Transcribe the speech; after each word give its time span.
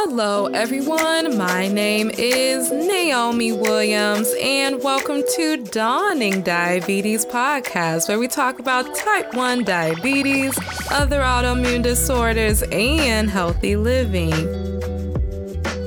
Hello, 0.00 0.46
everyone. 0.46 1.36
My 1.36 1.66
name 1.66 2.12
is 2.16 2.70
Naomi 2.70 3.50
Williams, 3.50 4.32
and 4.40 4.80
welcome 4.80 5.24
to 5.34 5.56
Dawning 5.56 6.42
Diabetes 6.42 7.26
Podcast, 7.26 8.08
where 8.08 8.20
we 8.20 8.28
talk 8.28 8.60
about 8.60 8.94
type 8.94 9.34
1 9.34 9.64
diabetes, 9.64 10.56
other 10.92 11.18
autoimmune 11.18 11.82
disorders, 11.82 12.62
and 12.70 13.28
healthy 13.28 13.74
living. 13.74 14.30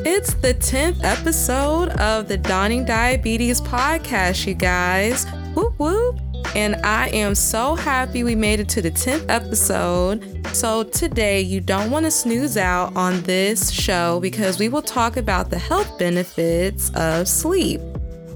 It's 0.06 0.34
the 0.34 0.56
10th 0.56 1.02
episode 1.06 1.92
of 1.92 2.28
the 2.28 2.38
Dawning 2.38 2.84
Diabetes 2.84 3.62
Podcast, 3.62 4.46
you 4.46 4.56
guys. 4.56 5.26
Whoop 5.56 5.80
whoop. 5.80 6.31
And 6.56 6.76
I 6.86 7.08
am 7.10 7.34
so 7.34 7.76
happy 7.76 8.24
we 8.24 8.36
made 8.36 8.60
it 8.60 8.68
to 8.70 8.82
the 8.82 8.92
10th 8.92 9.26
episode. 9.30 10.46
So, 10.54 10.84
today 10.84 11.40
you 11.42 11.62
don't 11.62 11.92
want 11.92 12.06
to 12.06 12.12
snooze 12.12 12.58
out 12.58 12.96
on 12.96 13.22
this 13.22 13.72
show 13.72 14.20
because 14.20 14.60
we 14.60 14.68
will 14.68 14.82
talk 14.82 15.16
about 15.16 15.50
the 15.50 15.58
health 15.58 15.98
benefits 15.98 16.92
of 16.96 17.28
sleep. 17.28 17.80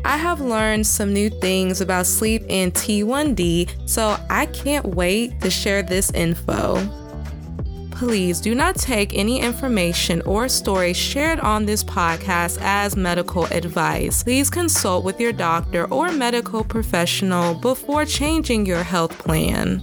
I 0.05 0.17
have 0.17 0.39
learned 0.39 0.87
some 0.87 1.13
new 1.13 1.29
things 1.29 1.81
about 1.81 2.05
sleep 2.05 2.43
and 2.47 2.73
T1D, 2.73 3.89
so 3.89 4.17
I 4.29 4.45
can't 4.45 4.85
wait 4.85 5.41
to 5.41 5.49
share 5.49 5.83
this 5.83 6.11
info. 6.11 7.04
Please 7.95 8.41
do 8.41 8.53
not 8.53 8.75
take 8.75 9.13
any 9.13 9.39
information 9.39 10.21
or 10.23 10.49
story 10.49 10.91
shared 10.91 11.39
on 11.39 11.65
this 11.65 11.81
podcast 11.81 12.59
as 12.61 12.97
medical 12.97 13.45
advice. 13.45 14.21
Please 14.21 14.49
consult 14.49 15.05
with 15.05 15.17
your 15.17 15.31
doctor 15.31 15.85
or 15.85 16.11
medical 16.11 16.65
professional 16.65 17.55
before 17.55 18.03
changing 18.03 18.65
your 18.65 18.83
health 18.83 19.17
plan. 19.17 19.81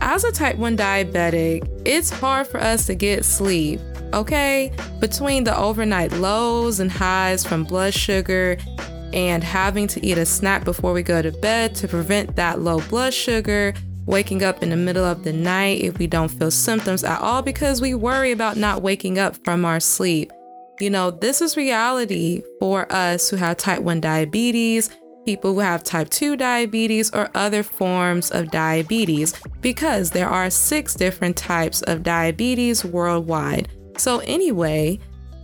As 0.00 0.22
a 0.22 0.30
type 0.30 0.56
1 0.56 0.76
diabetic, 0.76 1.68
it's 1.84 2.10
hard 2.10 2.46
for 2.46 2.60
us 2.60 2.86
to 2.86 2.94
get 2.94 3.24
sleep, 3.24 3.80
okay? 4.14 4.72
Between 5.00 5.42
the 5.42 5.58
overnight 5.58 6.12
lows 6.12 6.78
and 6.78 6.92
highs 6.92 7.44
from 7.44 7.64
blood 7.64 7.92
sugar 7.92 8.56
and 9.12 9.42
having 9.42 9.88
to 9.88 10.06
eat 10.06 10.16
a 10.16 10.26
snack 10.26 10.64
before 10.64 10.92
we 10.92 11.02
go 11.02 11.22
to 11.22 11.32
bed 11.32 11.74
to 11.74 11.88
prevent 11.88 12.36
that 12.36 12.60
low 12.60 12.80
blood 12.82 13.12
sugar, 13.12 13.74
waking 14.08 14.42
up 14.42 14.62
in 14.62 14.70
the 14.70 14.76
middle 14.76 15.04
of 15.04 15.22
the 15.22 15.32
night 15.32 15.82
if 15.82 15.98
we 15.98 16.06
don't 16.06 16.30
feel 16.30 16.50
symptoms 16.50 17.04
at 17.04 17.20
all 17.20 17.42
because 17.42 17.82
we 17.82 17.94
worry 17.94 18.32
about 18.32 18.56
not 18.56 18.80
waking 18.80 19.18
up 19.18 19.36
from 19.44 19.66
our 19.66 19.78
sleep. 19.78 20.32
You 20.80 20.88
know, 20.88 21.10
this 21.10 21.42
is 21.42 21.58
reality 21.58 22.42
for 22.58 22.90
us 22.90 23.28
who 23.28 23.36
have 23.36 23.58
type 23.58 23.80
1 23.80 24.00
diabetes, 24.00 24.88
people 25.26 25.52
who 25.52 25.60
have 25.60 25.84
type 25.84 26.08
2 26.08 26.36
diabetes, 26.36 27.10
or 27.14 27.28
other 27.34 27.62
forms 27.62 28.30
of 28.30 28.50
diabetes 28.50 29.34
because 29.60 30.10
there 30.10 30.28
are 30.28 30.48
six 30.48 30.94
different 30.94 31.36
types 31.36 31.82
of 31.82 32.02
diabetes 32.02 32.84
worldwide. 32.84 33.68
So, 33.98 34.20
anyway, 34.20 35.00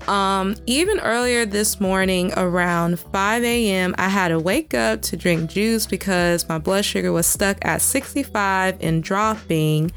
um, 0.09 0.55
even 0.67 1.01
earlier 1.01 1.47
this 1.47 1.81
morning, 1.81 2.33
around 2.37 3.01
5 3.01 3.43
a.m., 3.43 3.95
I 3.97 4.09
had 4.09 4.29
to 4.29 4.39
wake 4.39 4.75
up 4.75 5.01
to 5.03 5.17
drink 5.17 5.51
juice 5.51 5.87
because 5.87 6.49
my 6.49 6.59
blood 6.59 6.85
sugar 6.85 7.13
was 7.13 7.27
stuck 7.27 7.57
at 7.63 7.81
65 7.81 8.77
and 8.81 9.03
dropping. 9.03 9.93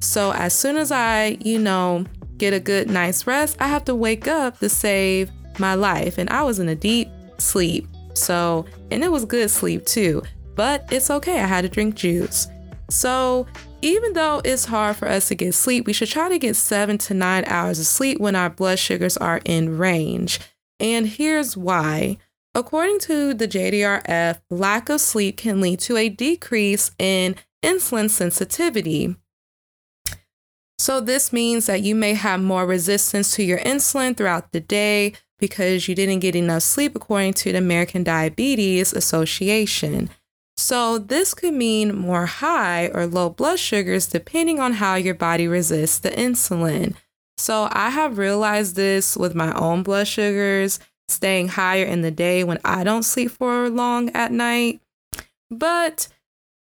So, 0.00 0.32
as 0.32 0.54
soon 0.54 0.76
as 0.76 0.92
I, 0.92 1.38
you 1.40 1.58
know, 1.58 2.04
get 2.36 2.54
a 2.54 2.60
good 2.60 2.88
night's 2.88 3.26
rest, 3.26 3.56
I 3.58 3.66
have 3.66 3.84
to 3.86 3.94
wake 3.94 4.28
up 4.28 4.58
to 4.60 4.68
save 4.68 5.30
my 5.58 5.74
life. 5.74 6.18
And 6.18 6.30
I 6.30 6.42
was 6.42 6.60
in 6.60 6.68
a 6.68 6.76
deep 6.76 7.08
sleep. 7.38 7.88
So, 8.14 8.64
and 8.90 9.02
it 9.02 9.10
was 9.10 9.24
good 9.24 9.50
sleep 9.50 9.86
too, 9.86 10.22
but 10.54 10.86
it's 10.92 11.10
okay. 11.10 11.40
I 11.40 11.46
had 11.46 11.62
to 11.62 11.68
drink 11.68 11.94
juice. 11.96 12.48
So, 12.90 13.46
even 13.82 14.14
though 14.14 14.40
it's 14.44 14.64
hard 14.64 14.96
for 14.96 15.08
us 15.08 15.28
to 15.28 15.34
get 15.34 15.54
sleep, 15.54 15.86
we 15.86 15.92
should 15.92 16.08
try 16.08 16.28
to 16.28 16.38
get 16.38 16.56
seven 16.56 16.98
to 16.98 17.14
nine 17.14 17.44
hours 17.46 17.78
of 17.78 17.86
sleep 17.86 18.18
when 18.18 18.34
our 18.34 18.50
blood 18.50 18.78
sugars 18.78 19.16
are 19.18 19.40
in 19.44 19.78
range. 19.78 20.40
And 20.80 21.06
here's 21.06 21.56
why. 21.56 22.16
According 22.54 23.00
to 23.00 23.34
the 23.34 23.46
JDRF, 23.46 24.40
lack 24.50 24.88
of 24.88 25.00
sleep 25.00 25.36
can 25.36 25.60
lead 25.60 25.80
to 25.80 25.96
a 25.96 26.08
decrease 26.08 26.90
in 26.98 27.36
insulin 27.62 28.08
sensitivity. 28.08 29.16
So, 30.78 31.00
this 31.00 31.32
means 31.32 31.66
that 31.66 31.82
you 31.82 31.94
may 31.94 32.14
have 32.14 32.40
more 32.40 32.66
resistance 32.66 33.34
to 33.34 33.42
your 33.42 33.58
insulin 33.58 34.16
throughout 34.16 34.52
the 34.52 34.60
day 34.60 35.12
because 35.38 35.88
you 35.88 35.94
didn't 35.94 36.20
get 36.20 36.34
enough 36.34 36.62
sleep, 36.62 36.96
according 36.96 37.34
to 37.34 37.52
the 37.52 37.58
American 37.58 38.02
Diabetes 38.02 38.92
Association. 38.92 40.08
So, 40.58 40.98
this 40.98 41.34
could 41.34 41.54
mean 41.54 41.96
more 41.96 42.26
high 42.26 42.88
or 42.88 43.06
low 43.06 43.30
blood 43.30 43.60
sugars 43.60 44.08
depending 44.08 44.58
on 44.58 44.72
how 44.72 44.96
your 44.96 45.14
body 45.14 45.46
resists 45.46 46.00
the 46.00 46.10
insulin. 46.10 46.96
So, 47.36 47.68
I 47.70 47.90
have 47.90 48.18
realized 48.18 48.74
this 48.74 49.16
with 49.16 49.36
my 49.36 49.54
own 49.54 49.84
blood 49.84 50.08
sugars 50.08 50.80
staying 51.06 51.48
higher 51.48 51.84
in 51.84 52.02
the 52.02 52.10
day 52.10 52.42
when 52.42 52.58
I 52.64 52.82
don't 52.82 53.04
sleep 53.04 53.30
for 53.30 53.70
long 53.70 54.10
at 54.10 54.32
night. 54.32 54.80
But 55.48 56.08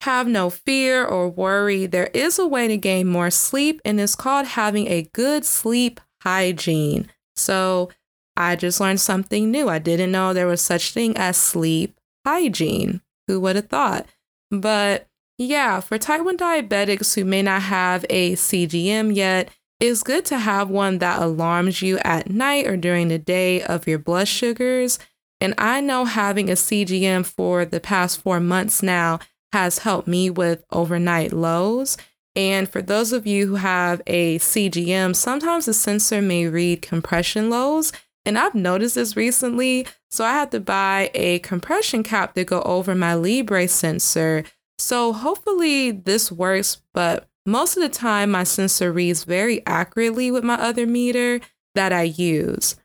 have 0.00 0.26
no 0.26 0.48
fear 0.48 1.04
or 1.04 1.28
worry. 1.28 1.84
There 1.84 2.08
is 2.14 2.38
a 2.38 2.46
way 2.46 2.68
to 2.68 2.78
gain 2.78 3.08
more 3.08 3.30
sleep, 3.30 3.82
and 3.84 4.00
it's 4.00 4.14
called 4.14 4.46
having 4.46 4.88
a 4.88 5.10
good 5.12 5.44
sleep 5.44 6.00
hygiene. 6.22 7.10
So, 7.36 7.90
I 8.38 8.56
just 8.56 8.80
learned 8.80 9.02
something 9.02 9.50
new. 9.50 9.68
I 9.68 9.78
didn't 9.78 10.12
know 10.12 10.32
there 10.32 10.46
was 10.46 10.62
such 10.62 10.92
thing 10.92 11.14
as 11.18 11.36
sleep 11.36 12.00
hygiene. 12.24 13.02
Who 13.28 13.40
would 13.40 13.56
have 13.56 13.68
thought? 13.68 14.06
But 14.50 15.08
yeah, 15.38 15.80
for 15.80 15.98
type 15.98 16.22
1 16.24 16.36
diabetics 16.36 17.14
who 17.14 17.24
may 17.24 17.42
not 17.42 17.62
have 17.62 18.04
a 18.10 18.32
CGM 18.32 19.14
yet, 19.14 19.50
it's 19.80 20.02
good 20.02 20.24
to 20.26 20.38
have 20.38 20.70
one 20.70 20.98
that 20.98 21.20
alarms 21.20 21.82
you 21.82 21.98
at 21.98 22.30
night 22.30 22.68
or 22.68 22.76
during 22.76 23.08
the 23.08 23.18
day 23.18 23.62
of 23.62 23.88
your 23.88 23.98
blood 23.98 24.28
sugars. 24.28 24.98
And 25.40 25.54
I 25.58 25.80
know 25.80 26.04
having 26.04 26.48
a 26.48 26.52
CGM 26.52 27.26
for 27.26 27.64
the 27.64 27.80
past 27.80 28.20
four 28.20 28.38
months 28.38 28.80
now 28.80 29.18
has 29.52 29.78
helped 29.78 30.06
me 30.06 30.30
with 30.30 30.64
overnight 30.70 31.32
lows. 31.32 31.96
And 32.36 32.68
for 32.68 32.80
those 32.80 33.12
of 33.12 33.26
you 33.26 33.48
who 33.48 33.54
have 33.56 34.00
a 34.06 34.38
CGM, 34.38 35.16
sometimes 35.16 35.66
the 35.66 35.74
sensor 35.74 36.22
may 36.22 36.46
read 36.46 36.80
compression 36.80 37.50
lows 37.50 37.92
and 38.24 38.38
I've 38.38 38.54
noticed 38.54 38.94
this 38.94 39.16
recently. 39.16 39.86
So 40.10 40.24
I 40.24 40.32
had 40.32 40.50
to 40.52 40.60
buy 40.60 41.10
a 41.14 41.38
compression 41.40 42.02
cap 42.02 42.34
to 42.34 42.44
go 42.44 42.62
over 42.62 42.94
my 42.94 43.14
Libre 43.14 43.68
sensor. 43.68 44.44
So 44.78 45.12
hopefully 45.12 45.90
this 45.90 46.30
works, 46.30 46.82
but 46.92 47.28
most 47.44 47.76
of 47.76 47.82
the 47.82 47.88
time 47.88 48.30
my 48.30 48.44
sensor 48.44 48.92
reads 48.92 49.24
very 49.24 49.64
accurately 49.66 50.30
with 50.30 50.44
my 50.44 50.54
other 50.54 50.86
meter 50.86 51.40
that 51.74 51.92
I 51.92 52.02
use. 52.02 52.76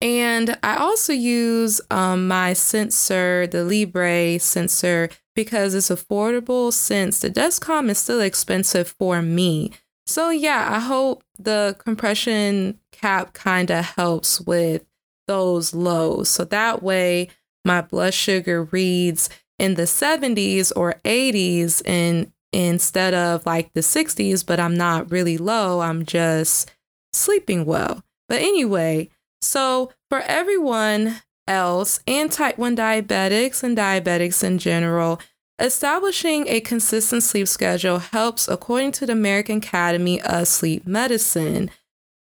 And 0.00 0.58
I 0.64 0.76
also 0.76 1.12
use 1.12 1.80
um, 1.90 2.26
my 2.26 2.54
sensor, 2.54 3.46
the 3.46 3.64
Libre 3.64 4.40
sensor, 4.40 5.10
because 5.36 5.74
it's 5.74 5.90
affordable 5.90 6.72
since 6.72 7.20
the 7.20 7.30
Dexcom 7.30 7.88
is 7.88 7.98
still 7.98 8.20
expensive 8.20 8.88
for 8.88 9.22
me. 9.22 9.70
So, 10.06 10.30
yeah, 10.30 10.68
I 10.70 10.80
hope 10.80 11.22
the 11.38 11.76
compression 11.78 12.78
cap 12.90 13.32
kind 13.32 13.70
of 13.70 13.84
helps 13.84 14.40
with 14.40 14.84
those 15.28 15.74
lows. 15.74 16.28
So 16.28 16.44
that 16.44 16.82
way, 16.82 17.28
my 17.64 17.80
blood 17.80 18.14
sugar 18.14 18.64
reads 18.64 19.30
in 19.58 19.74
the 19.74 19.82
70s 19.86 20.72
or 20.74 20.94
80s 21.04 21.82
and 21.86 22.32
instead 22.52 23.14
of 23.14 23.46
like 23.46 23.72
the 23.72 23.80
60s, 23.80 24.44
but 24.44 24.60
I'm 24.60 24.76
not 24.76 25.10
really 25.10 25.38
low. 25.38 25.80
I'm 25.80 26.04
just 26.04 26.70
sleeping 27.12 27.64
well. 27.64 28.02
But 28.28 28.40
anyway, 28.40 29.08
so 29.40 29.92
for 30.10 30.20
everyone 30.20 31.22
else 31.46 32.00
and 32.06 32.30
type 32.30 32.58
1 32.58 32.76
diabetics 32.76 33.62
and 33.62 33.76
diabetics 33.76 34.44
in 34.44 34.58
general, 34.58 35.20
establishing 35.58 36.46
a 36.48 36.60
consistent 36.60 37.22
sleep 37.22 37.48
schedule 37.48 37.98
helps 37.98 38.48
according 38.48 38.92
to 38.92 39.06
the 39.06 39.12
American 39.12 39.58
Academy 39.58 40.20
of 40.22 40.48
Sleep 40.48 40.86
Medicine 40.86 41.70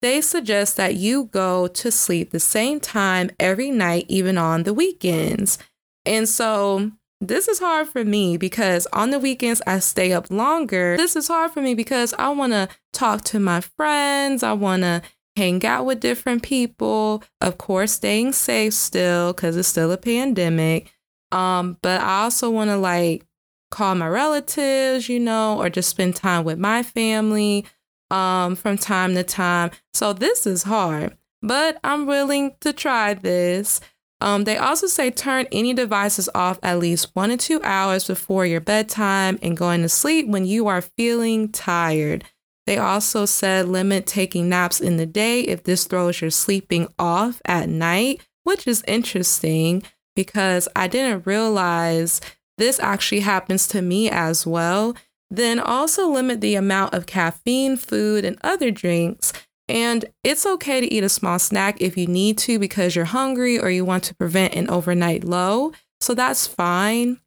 they 0.01 0.21
suggest 0.21 0.77
that 0.77 0.95
you 0.95 1.25
go 1.25 1.67
to 1.67 1.91
sleep 1.91 2.31
the 2.31 2.39
same 2.39 2.79
time 2.79 3.31
every 3.39 3.69
night, 3.69 4.05
even 4.07 4.37
on 4.37 4.63
the 4.63 4.73
weekends. 4.73 5.57
And 6.05 6.27
so 6.27 6.91
this 7.19 7.49
is 7.49 7.59
hard 7.59 7.89
for 7.89 8.05
me 8.05 8.37
because 8.37 8.87
on 8.93 9.11
the 9.11 9.19
weekends 9.19 9.61
I 9.67 9.79
stay 9.79 10.13
up 10.13 10.31
longer. 10.31 10.95
This 10.95 11.17
is 11.17 11.27
hard 11.27 11.51
for 11.51 11.61
me 11.61 11.75
because 11.75 12.13
I 12.17 12.29
want 12.29 12.53
to 12.53 12.69
talk 12.93 13.23
to 13.25 13.39
my 13.39 13.59
friends, 13.59 14.41
I 14.41 14.53
want 14.53 14.83
to 14.83 15.01
hang 15.35 15.65
out 15.65 15.85
with 15.85 15.99
different 15.99 16.43
people, 16.43 17.23
of 17.41 17.57
course, 17.57 17.93
staying 17.93 18.33
safe 18.33 18.73
still 18.73 19.33
because 19.33 19.57
it's 19.57 19.67
still 19.67 19.91
a 19.91 19.97
pandemic. 19.97 20.93
Um, 21.31 21.77
but 21.81 22.01
I 22.01 22.23
also 22.23 22.49
want 22.49 22.69
to 22.69 22.77
like 22.77 23.25
call 23.71 23.95
my 23.95 24.07
relatives, 24.07 25.09
you 25.09 25.19
know, 25.19 25.59
or 25.59 25.69
just 25.69 25.89
spend 25.89 26.15
time 26.15 26.43
with 26.43 26.57
my 26.57 26.83
family 26.83 27.65
um, 28.09 28.55
from 28.55 28.77
time 28.77 29.13
to 29.15 29.23
time. 29.23 29.71
So 29.93 30.13
this 30.13 30.47
is 30.47 30.63
hard, 30.63 31.15
but 31.41 31.79
I'm 31.83 32.05
willing 32.05 32.55
to 32.61 32.73
try 32.73 33.13
this. 33.13 33.79
Um, 34.21 34.43
they 34.43 34.57
also 34.57 34.87
say 34.87 35.11
turn 35.11 35.47
any 35.51 35.73
devices 35.73 36.27
off 36.35 36.59
at 36.61 36.79
least 36.79 37.11
one 37.13 37.29
to 37.29 37.37
two 37.37 37.61
hours 37.63 38.05
before 38.05 38.45
your 38.45 38.59
bedtime 38.59 39.39
and 39.41 39.55
going 39.55 39.81
to 39.83 39.89
sleep 39.89 40.27
when 40.27 40.45
you 40.45 40.67
are 40.67 40.81
feeling 40.81 41.49
tired. 41.51 42.25
They 42.65 42.77
also 42.77 43.25
said 43.25 43.69
limit 43.69 44.05
taking 44.05 44.49
naps 44.49 44.81
in 44.81 44.97
the 44.97 45.05
day 45.05 45.41
if 45.41 45.63
this 45.63 45.85
throws 45.85 46.21
your 46.21 46.31
sleeping 46.31 46.87
off 46.99 47.41
at 47.45 47.69
night, 47.69 48.21
which 48.43 48.67
is 48.67 48.83
interesting 48.87 49.83
because 50.15 50.67
I 50.75 50.87
didn't 50.87 51.25
realize 51.25 52.21
this 52.57 52.79
actually 52.79 53.21
happens 53.21 53.67
to 53.69 53.81
me 53.81 54.09
as 54.09 54.45
well. 54.45 54.95
Then 55.31 55.59
also 55.59 56.07
limit 56.09 56.41
the 56.41 56.55
amount 56.55 56.93
of 56.93 57.05
caffeine, 57.05 57.77
food, 57.77 58.25
and 58.25 58.37
other 58.41 58.71
drinks. 58.71 59.31
And 59.67 60.05
it's 60.23 60.45
okay 60.45 60.81
to 60.81 60.91
eat 60.91 61.03
a 61.03 61.09
small 61.09 61.37
snack 61.37 61.79
if 61.79 61.95
you 61.95 62.07
need 62.07 62.37
to 62.39 62.57
because 62.57 62.95
you're 62.95 63.05
hungry 63.05 63.59
or 63.59 63.69
you 63.69 63.85
want 63.85 64.03
to 64.05 64.15
prevent 64.15 64.55
an 64.55 64.69
overnight 64.69 65.23
low. 65.23 65.73
So 66.01 66.15
that's 66.15 66.47
fine 66.47 67.19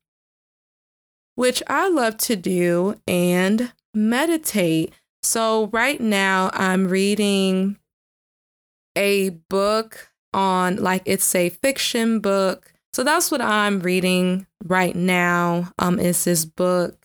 which 1.35 1.62
I 1.67 1.88
love 1.88 2.19
to 2.19 2.37
do, 2.37 2.96
and 3.06 3.73
meditate. 3.94 4.93
So, 5.23 5.69
right 5.69 6.00
now, 6.00 6.50
I'm 6.52 6.88
reading 6.88 7.78
a 8.96 9.31
book 9.31 10.11
on, 10.35 10.76
like, 10.76 11.02
it's 11.05 11.35
a 11.35 11.49
fiction 11.49 12.20
book. 12.20 12.71
So, 12.92 13.04
that's 13.04 13.30
what 13.30 13.40
I'm 13.40 13.80
reading 13.80 14.46
right 14.64 14.94
now. 14.94 15.72
Um, 15.78 15.98
is 15.98 16.24
this 16.24 16.44
book 16.44 16.98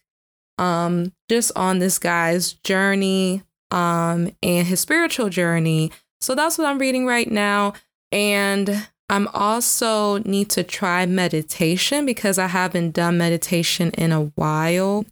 um 0.58 1.14
just 1.30 1.52
on 1.56 1.80
this 1.80 2.00
guy's 2.00 2.54
journey 2.54 3.44
um 3.72 4.32
and 4.42 4.68
his 4.68 4.80
spiritual 4.80 5.30
journey. 5.30 5.92
So 6.20 6.34
that's 6.34 6.58
what 6.58 6.68
I'm 6.68 6.80
reading 6.80 7.06
right 7.06 7.30
now 7.30 7.74
and 8.12 8.88
I'm 9.10 9.28
also 9.30 10.18
need 10.20 10.50
to 10.52 10.64
try 10.64 11.06
meditation 11.06 12.06
because 12.06 12.38
I 12.38 12.48
haven't 12.48 12.92
done 12.92 13.18
meditation 13.18 13.92
in 13.92 14.12
a 14.12 14.24
while. 14.36 15.06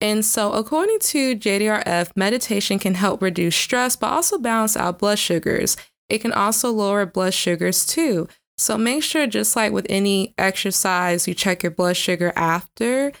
And 0.00 0.24
so, 0.24 0.52
according 0.52 0.98
to 1.00 1.36
JDRF, 1.36 2.10
meditation 2.16 2.78
can 2.78 2.94
help 2.94 3.20
reduce 3.22 3.56
stress, 3.56 3.96
but 3.96 4.08
also 4.08 4.38
balance 4.38 4.76
out 4.76 4.98
blood 4.98 5.18
sugars. 5.18 5.76
It 6.08 6.18
can 6.18 6.32
also 6.32 6.70
lower 6.70 7.04
blood 7.06 7.34
sugars 7.34 7.86
too. 7.86 8.28
So, 8.58 8.76
make 8.76 9.02
sure, 9.02 9.26
just 9.26 9.56
like 9.56 9.72
with 9.72 9.86
any 9.88 10.34
exercise, 10.36 11.28
you 11.28 11.34
check 11.34 11.62
your 11.62 11.70
blood 11.70 11.96
sugar 11.96 12.32
after. 12.36 13.12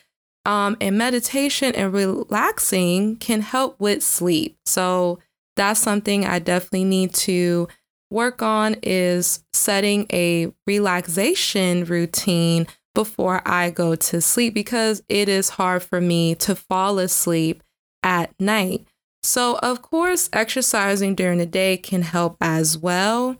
Um, 0.44 0.76
and 0.80 0.96
meditation 0.98 1.74
and 1.74 1.92
relaxing 1.92 3.16
can 3.16 3.42
help 3.42 3.78
with 3.78 4.02
sleep. 4.02 4.58
So, 4.66 5.20
that's 5.56 5.80
something 5.80 6.26
I 6.26 6.38
definitely 6.38 6.84
need 6.84 7.14
to 7.14 7.68
work 8.10 8.42
on 8.42 8.76
is 8.82 9.44
setting 9.52 10.06
a 10.12 10.52
relaxation 10.66 11.84
routine 11.84 12.66
before 12.94 13.42
I 13.46 13.70
go 13.70 13.94
to 13.94 14.20
sleep 14.20 14.54
because 14.54 15.02
it 15.08 15.28
is 15.28 15.50
hard 15.50 15.82
for 15.82 16.00
me 16.00 16.34
to 16.36 16.56
fall 16.56 16.98
asleep 16.98 17.62
at 18.02 18.32
night. 18.40 18.86
So, 19.22 19.58
of 19.58 19.82
course, 19.82 20.30
exercising 20.32 21.14
during 21.14 21.38
the 21.38 21.46
day 21.46 21.76
can 21.76 22.02
help 22.02 22.36
as 22.40 22.78
well. 22.78 23.36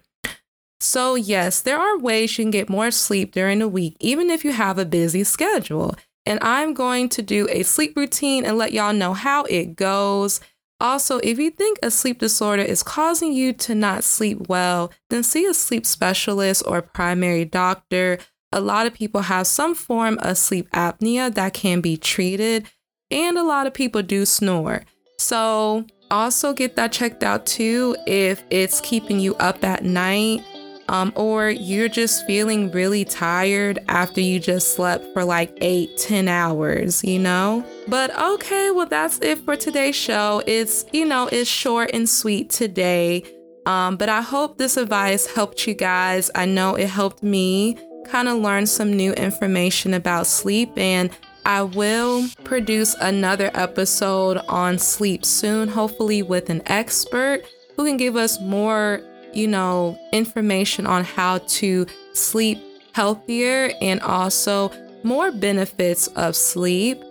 So, 0.80 1.16
yes, 1.16 1.60
there 1.60 1.78
are 1.78 1.98
ways 1.98 2.38
you 2.38 2.44
can 2.44 2.50
get 2.50 2.68
more 2.68 2.90
sleep 2.90 3.32
during 3.32 3.58
the 3.58 3.68
week, 3.68 3.96
even 4.00 4.30
if 4.30 4.44
you 4.44 4.52
have 4.52 4.78
a 4.78 4.84
busy 4.84 5.24
schedule. 5.24 5.96
And 6.24 6.38
I'm 6.42 6.74
going 6.74 7.08
to 7.10 7.22
do 7.22 7.48
a 7.50 7.62
sleep 7.62 7.96
routine 7.96 8.44
and 8.44 8.56
let 8.56 8.72
y'all 8.72 8.92
know 8.92 9.14
how 9.14 9.44
it 9.44 9.76
goes. 9.76 10.40
Also, 10.80 11.18
if 11.18 11.38
you 11.38 11.50
think 11.50 11.78
a 11.82 11.90
sleep 11.90 12.20
disorder 12.20 12.62
is 12.62 12.84
causing 12.84 13.32
you 13.32 13.52
to 13.52 13.74
not 13.74 14.04
sleep 14.04 14.48
well, 14.48 14.92
then 15.10 15.24
see 15.24 15.44
a 15.46 15.54
sleep 15.54 15.84
specialist 15.84 16.62
or 16.66 16.80
primary 16.80 17.44
doctor. 17.44 18.18
A 18.52 18.60
lot 18.60 18.86
of 18.86 18.94
people 18.94 19.22
have 19.22 19.46
some 19.46 19.74
form 19.74 20.18
of 20.22 20.38
sleep 20.38 20.70
apnea 20.70 21.34
that 21.34 21.54
can 21.54 21.80
be 21.80 21.96
treated, 21.96 22.66
and 23.10 23.36
a 23.36 23.42
lot 23.42 23.66
of 23.66 23.74
people 23.74 24.02
do 24.02 24.24
snore. 24.24 24.84
So, 25.18 25.86
also 26.10 26.52
get 26.52 26.76
that 26.76 26.92
checked 26.92 27.24
out 27.24 27.44
too 27.44 27.96
if 28.06 28.42
it's 28.48 28.80
keeping 28.80 29.18
you 29.18 29.34
up 29.36 29.64
at 29.64 29.84
night 29.84 30.42
um, 30.88 31.12
or 31.16 31.50
you're 31.50 31.88
just 31.88 32.26
feeling 32.26 32.70
really 32.70 33.04
tired 33.04 33.78
after 33.88 34.20
you 34.20 34.40
just 34.40 34.74
slept 34.74 35.04
for 35.12 35.24
like 35.24 35.56
eight, 35.60 35.96
ten 35.98 36.28
hours, 36.28 37.04
you 37.04 37.18
know? 37.18 37.64
But 37.86 38.18
okay, 38.18 38.70
well, 38.70 38.86
that's 38.86 39.18
it 39.20 39.38
for 39.38 39.56
today's 39.56 39.96
show. 39.96 40.42
It's, 40.46 40.84
you 40.92 41.04
know, 41.04 41.28
it's 41.30 41.48
short 41.48 41.90
and 41.92 42.08
sweet 42.08 42.50
today. 42.50 43.22
Um, 43.66 43.96
but 43.96 44.08
I 44.08 44.22
hope 44.22 44.56
this 44.56 44.78
advice 44.78 45.26
helped 45.26 45.66
you 45.66 45.74
guys. 45.74 46.30
I 46.34 46.46
know 46.46 46.74
it 46.74 46.88
helped 46.88 47.22
me 47.22 47.76
kind 48.06 48.28
of 48.28 48.38
learn 48.38 48.66
some 48.66 48.92
new 48.92 49.12
information 49.12 49.92
about 49.92 50.26
sleep 50.26 50.70
and 50.78 51.10
I 51.44 51.62
will 51.62 52.26
produce 52.44 52.94
another 53.00 53.50
episode 53.54 54.38
on 54.48 54.78
sleep 54.78 55.24
soon, 55.24 55.68
hopefully 55.68 56.22
with 56.22 56.50
an 56.50 56.60
expert 56.66 57.42
who 57.74 57.86
can 57.86 57.96
give 57.96 58.16
us 58.16 58.38
more 58.40 59.00
you 59.32 59.46
know, 59.46 59.98
information 60.12 60.86
on 60.86 61.04
how 61.04 61.38
to 61.38 61.86
sleep 62.12 62.58
healthier 62.92 63.70
and 63.80 64.00
also 64.00 64.72
more 65.02 65.30
benefits 65.30 66.08
of 66.08 66.34
sleep. 66.34 67.02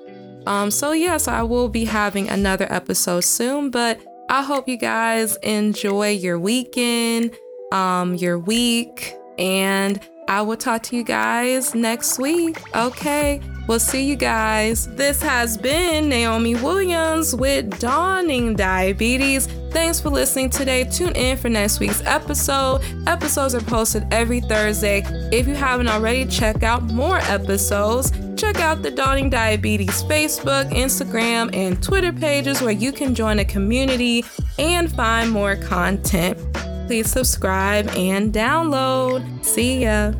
Um, 0.45 0.71
so, 0.71 0.91
yes, 0.91 1.27
I 1.27 1.43
will 1.43 1.69
be 1.69 1.85
having 1.85 2.29
another 2.29 2.67
episode 2.69 3.21
soon, 3.21 3.69
but 3.69 3.99
I 4.29 4.43
hope 4.43 4.67
you 4.67 4.77
guys 4.77 5.37
enjoy 5.37 6.09
your 6.11 6.39
weekend, 6.39 7.35
um, 7.71 8.15
your 8.15 8.37
week, 8.39 9.15
and 9.37 9.99
I 10.27 10.41
will 10.41 10.57
talk 10.57 10.83
to 10.83 10.97
you 10.97 11.03
guys 11.03 11.73
next 11.73 12.19
week. 12.19 12.59
Okay, 12.75 13.39
we'll 13.67 13.79
see 13.79 14.03
you 14.03 14.17
guys. 14.17 14.87
This 14.95 15.21
has 15.21 15.57
been 15.57 16.09
Naomi 16.09 16.55
Williams 16.55 17.33
with 17.33 17.79
Dawning 17.79 18.55
Diabetes. 18.55 19.47
Thanks 19.77 20.01
for 20.01 20.09
listening 20.09 20.49
today. 20.49 20.85
Tune 20.85 21.15
in 21.15 21.37
for 21.37 21.49
next 21.49 21.79
week's 21.79 22.01
episode. 22.01 22.81
Episodes 23.05 23.53
are 23.53 23.61
posted 23.61 24.11
every 24.11 24.41
Thursday. 24.41 25.03
If 25.31 25.47
you 25.47 25.53
haven't 25.53 25.87
already, 25.87 26.25
check 26.25 26.63
out 26.63 26.81
more 26.85 27.19
episodes. 27.19 28.11
Check 28.35 28.59
out 28.59 28.81
the 28.81 28.89
Dawning 28.89 29.29
Diabetes 29.29 30.01
Facebook, 30.01 30.67
Instagram, 30.71 31.55
and 31.55 31.81
Twitter 31.81 32.11
pages 32.11 32.59
where 32.59 32.71
you 32.71 32.91
can 32.91 33.13
join 33.13 33.37
a 33.37 33.45
community 33.45 34.25
and 34.57 34.91
find 34.91 35.29
more 35.29 35.55
content. 35.55 36.39
Please 36.87 37.11
subscribe 37.11 37.87
and 37.89 38.33
download. 38.33 39.45
See 39.45 39.83
ya. 39.83 40.11